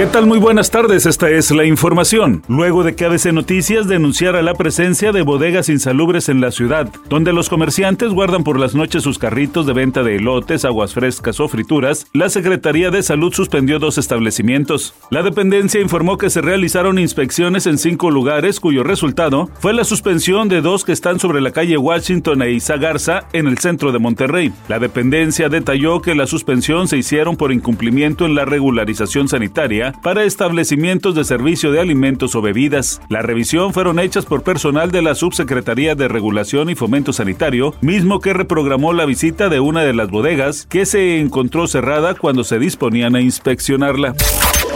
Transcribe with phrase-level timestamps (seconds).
[0.00, 0.24] ¿Qué tal?
[0.24, 2.42] Muy buenas tardes, esta es la información.
[2.48, 7.34] Luego de que ABC Noticias denunciara la presencia de bodegas insalubres en la ciudad, donde
[7.34, 11.48] los comerciantes guardan por las noches sus carritos de venta de elotes, aguas frescas o
[11.48, 14.94] frituras, la Secretaría de Salud suspendió dos establecimientos.
[15.10, 20.48] La dependencia informó que se realizaron inspecciones en cinco lugares cuyo resultado fue la suspensión
[20.48, 23.98] de dos que están sobre la calle Washington e Isa Garza en el centro de
[23.98, 24.50] Monterrey.
[24.66, 30.24] La dependencia detalló que la suspensión se hicieron por incumplimiento en la regularización sanitaria para
[30.24, 33.00] establecimientos de servicio de alimentos o bebidas.
[33.08, 38.20] La revisión fueron hechas por personal de la Subsecretaría de Regulación y Fomento Sanitario, mismo
[38.20, 42.58] que reprogramó la visita de una de las bodegas que se encontró cerrada cuando se
[42.58, 44.14] disponían a inspeccionarla.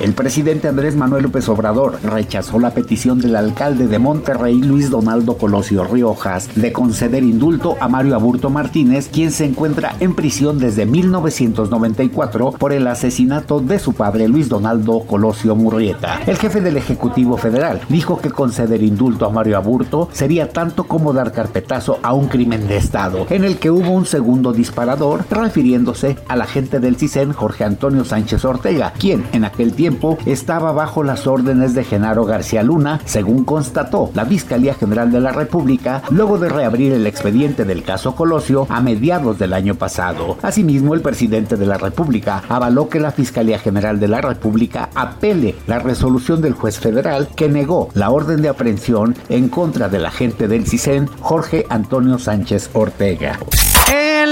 [0.00, 5.36] El presidente Andrés Manuel López Obrador rechazó la petición del alcalde de Monterrey, Luis Donaldo
[5.36, 10.86] Colosio Riojas, de conceder indulto a Mario Aburto Martínez, quien se encuentra en prisión desde
[10.86, 16.20] 1994 por el asesinato de su padre Luis Donaldo Colosio Murrieta.
[16.26, 21.12] El jefe del Ejecutivo Federal dijo que conceder indulto a Mario Aburto sería tanto como
[21.12, 26.16] dar carpetazo a un crimen de Estado, en el que hubo un segundo disparador, refiriéndose
[26.28, 31.28] al agente del CISEN Jorge Antonio Sánchez Ortega, quien en aquel tiempo estaba bajo las
[31.28, 36.48] órdenes de Genaro García Luna, según constató la Fiscalía General de la República, luego de
[36.48, 40.36] reabrir el expediente del caso Colosio a mediados del año pasado.
[40.42, 45.54] Asimismo, el presidente de la República avaló que la Fiscalía General de la República apele
[45.68, 50.48] la resolución del juez federal que negó la orden de aprehensión en contra del agente
[50.48, 53.38] del CISEN, Jorge Antonio Sánchez Ortega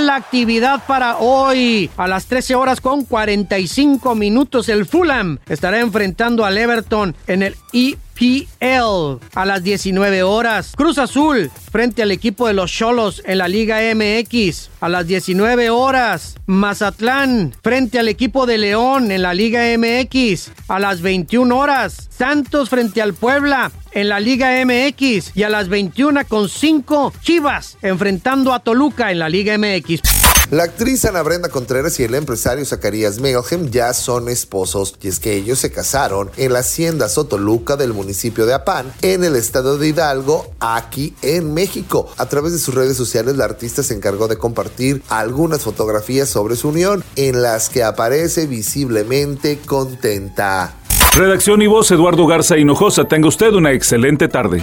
[0.05, 1.91] la actividad para hoy.
[1.97, 7.57] A las 13 horas con 45 minutos, el Fulham estará enfrentando al Everton en el
[7.73, 10.73] EPL a las 19 horas.
[10.77, 15.71] Cruz Azul frente al equipo de los Cholos en la Liga MX a las 19
[15.71, 16.37] horas.
[16.47, 22.09] Mazatlán frente al equipo de León en la Liga MX a las 21 horas.
[22.11, 27.77] Santos frente al Puebla en la Liga MX y a las 21 con 5 Chivas
[27.83, 29.57] enfrentando a Toluca en la Liga
[29.89, 30.27] MX.
[30.51, 35.19] La actriz Ana Brenda Contreras y el empresario Zacarías Melhem ya son esposos y es
[35.19, 39.77] que ellos se casaron en la hacienda Sotoluca del municipio de Apán, en el estado
[39.77, 42.09] de Hidalgo, aquí en México.
[42.17, 46.55] A través de sus redes sociales, la artista se encargó de compartir algunas fotografías sobre
[46.55, 50.77] su unión en las que aparece visiblemente contenta.
[51.17, 53.05] Redacción y voz Eduardo Garza Hinojosa.
[53.05, 54.63] Tenga usted una excelente tarde.